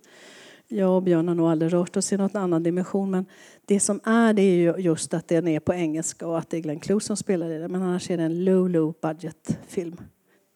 [0.69, 3.27] Jag och Björn har nog aldrig rört oss i någon annan dimension men
[3.67, 6.57] det som är det är ju just att den är på engelska och att det
[6.57, 7.73] är Glenn Close som spelar i den.
[7.73, 10.01] Men annars är det en low, low budget film.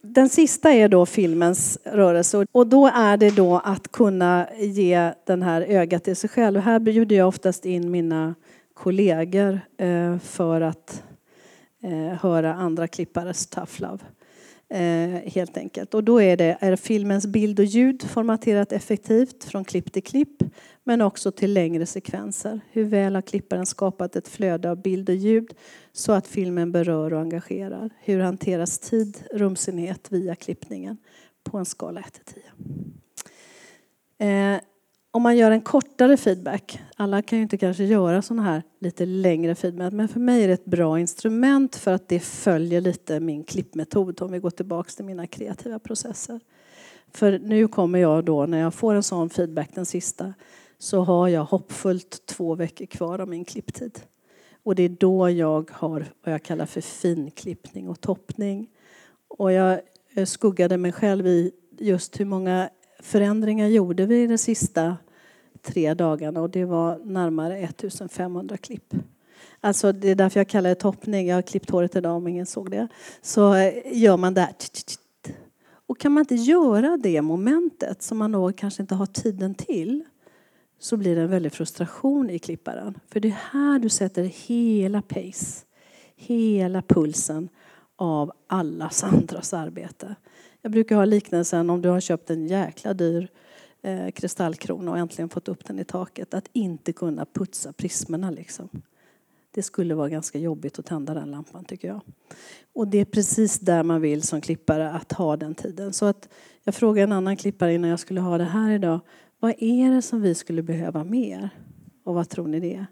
[0.03, 5.42] Den sista är då filmens rörelse och då är det då att kunna ge den
[5.42, 6.57] här ögat till sig själv.
[6.57, 8.34] Och här bjuder jag oftast in mina
[8.74, 11.03] kollegor eh, för att
[11.85, 13.99] Eh, höra andra klippares tough love.
[14.68, 15.95] Eh, helt enkelt.
[15.95, 20.43] Och då är det är filmens bild och ljud formaterat effektivt från klipp till klipp
[20.85, 22.61] men också till längre sekvenser.
[22.70, 25.55] Hur väl har klipparen skapat ett flöde av bild och ljud
[25.93, 27.91] så att filmen berör och engagerar?
[28.01, 30.97] Hur hanteras tid, rumsenhet via klippningen
[31.45, 32.43] på en skala 1 till
[34.18, 34.61] 10?
[35.15, 39.07] Om man gör en kortare feedback, alla kan ju inte kanske göra sådana här lite
[39.07, 43.21] längre feedback, men för mig är det ett bra instrument för att det följer lite
[43.21, 46.41] min klippmetod om vi går tillbaka till mina kreativa processer.
[47.12, 50.35] För nu kommer jag då, när jag får en sån feedback, den sista,
[50.79, 54.01] så har jag hoppfullt två veckor kvar av min klipptid.
[54.62, 58.71] Och det är då jag har vad jag kallar för finklippning och toppning.
[59.29, 59.81] Och jag
[60.15, 62.71] eh, skuggade mig själv i just hur många
[63.05, 64.96] förändringar gjorde vi de sista
[65.62, 68.94] tre dagarna och det var närmare 1500 klipp.
[69.61, 71.26] Alltså det är därför jag kallar det toppning.
[71.26, 72.88] Jag har klippt håret idag om ingen såg det.
[73.22, 74.48] Så eh, gör man där.
[75.86, 80.05] Och kan man inte göra det momentet som man då kanske inte har tiden till
[80.78, 82.98] så blir det en väldig frustration i klipparen.
[83.09, 85.64] För det är här du sätter hela pace,
[86.16, 87.48] hela pulsen
[87.96, 90.16] av allas andras arbete.
[90.65, 93.29] Jag brukar ha liknelsen om du har köpt en jäkla dyr
[93.83, 96.35] eh, kristallkrona och äntligen fått upp den i taket.
[96.35, 98.69] Att inte kunna putsa prismerna liksom.
[99.51, 102.01] Det skulle vara ganska jobbigt att tända den lampan tycker jag.
[102.73, 105.93] Och det är precis där man vill som klippare att ha den tiden.
[105.93, 106.29] Så att
[106.62, 109.01] jag frågade en annan klippare innan jag skulle ha det här idag.
[109.41, 111.51] Vad är det som vi skulle behöva mer?
[112.05, 112.87] Och vad tror ni det är?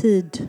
[0.00, 0.48] Tid.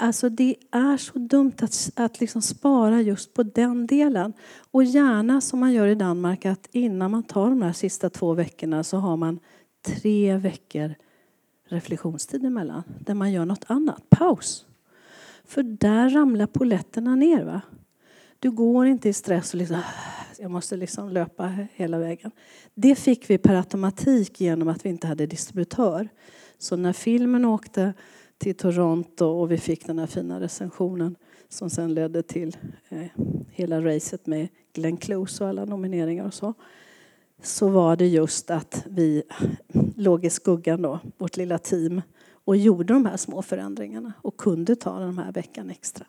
[0.00, 4.32] Alltså det är så dumt att, att liksom spara just på den delen.
[4.70, 8.34] Och gärna som man gör i Danmark att innan man tar de här sista två
[8.34, 9.40] veckorna så har man
[9.82, 10.94] tre veckor
[11.68, 14.66] reflektionstid emellan där man gör något annat, paus.
[15.44, 17.44] För där ramlar poletterna ner.
[17.44, 17.60] Va?
[18.38, 22.30] Du går inte i stress och liksom, ah, jag måste liksom löpa hela vägen.
[22.74, 26.08] Det fick vi per automatik genom att vi inte hade distributör.
[26.58, 27.94] Så när filmen åkte
[28.38, 31.16] till Toronto och vi fick den här fina recensionen
[31.48, 32.56] som sen ledde till
[32.88, 33.06] eh,
[33.50, 36.54] hela racet med Glenn Close och alla nomineringar och så.
[37.42, 39.22] Så var det just att vi
[39.96, 42.02] låg i skuggan då, vårt lilla team
[42.44, 46.06] och gjorde de här små förändringarna och kunde ta den här veckan extra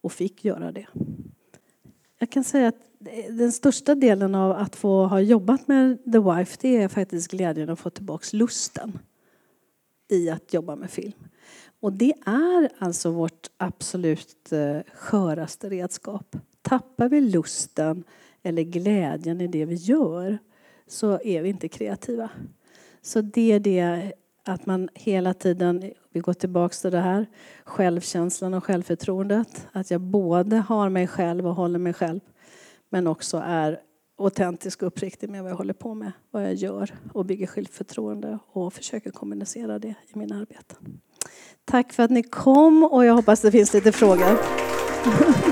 [0.00, 0.86] och fick göra det.
[2.18, 2.76] Jag kan säga att
[3.28, 7.70] den största delen av att få ha jobbat med The Wife det är faktiskt glädjen
[7.70, 8.98] att få tillbaka lusten
[10.08, 11.12] i att jobba med film.
[11.82, 16.36] Och det är alltså vårt absolut eh, sköraste redskap.
[16.62, 18.04] Tappar vi lusten
[18.42, 20.38] eller glädjen i det vi gör
[20.86, 22.30] så är vi inte kreativa.
[23.02, 24.12] Så det är det
[24.44, 27.26] att man hela tiden, vi går tillbaka till det här,
[27.64, 29.66] självkänslan och självförtroendet.
[29.72, 32.20] Att jag både har mig själv och håller mig själv
[32.88, 33.80] men också är
[34.18, 38.38] autentisk och uppriktig med vad jag håller på med, vad jag gör och bygger självförtroende
[38.46, 41.00] och försöker kommunicera det i mina arbeten.
[41.72, 44.38] Tack för att ni kom och jag hoppas det finns lite frågor.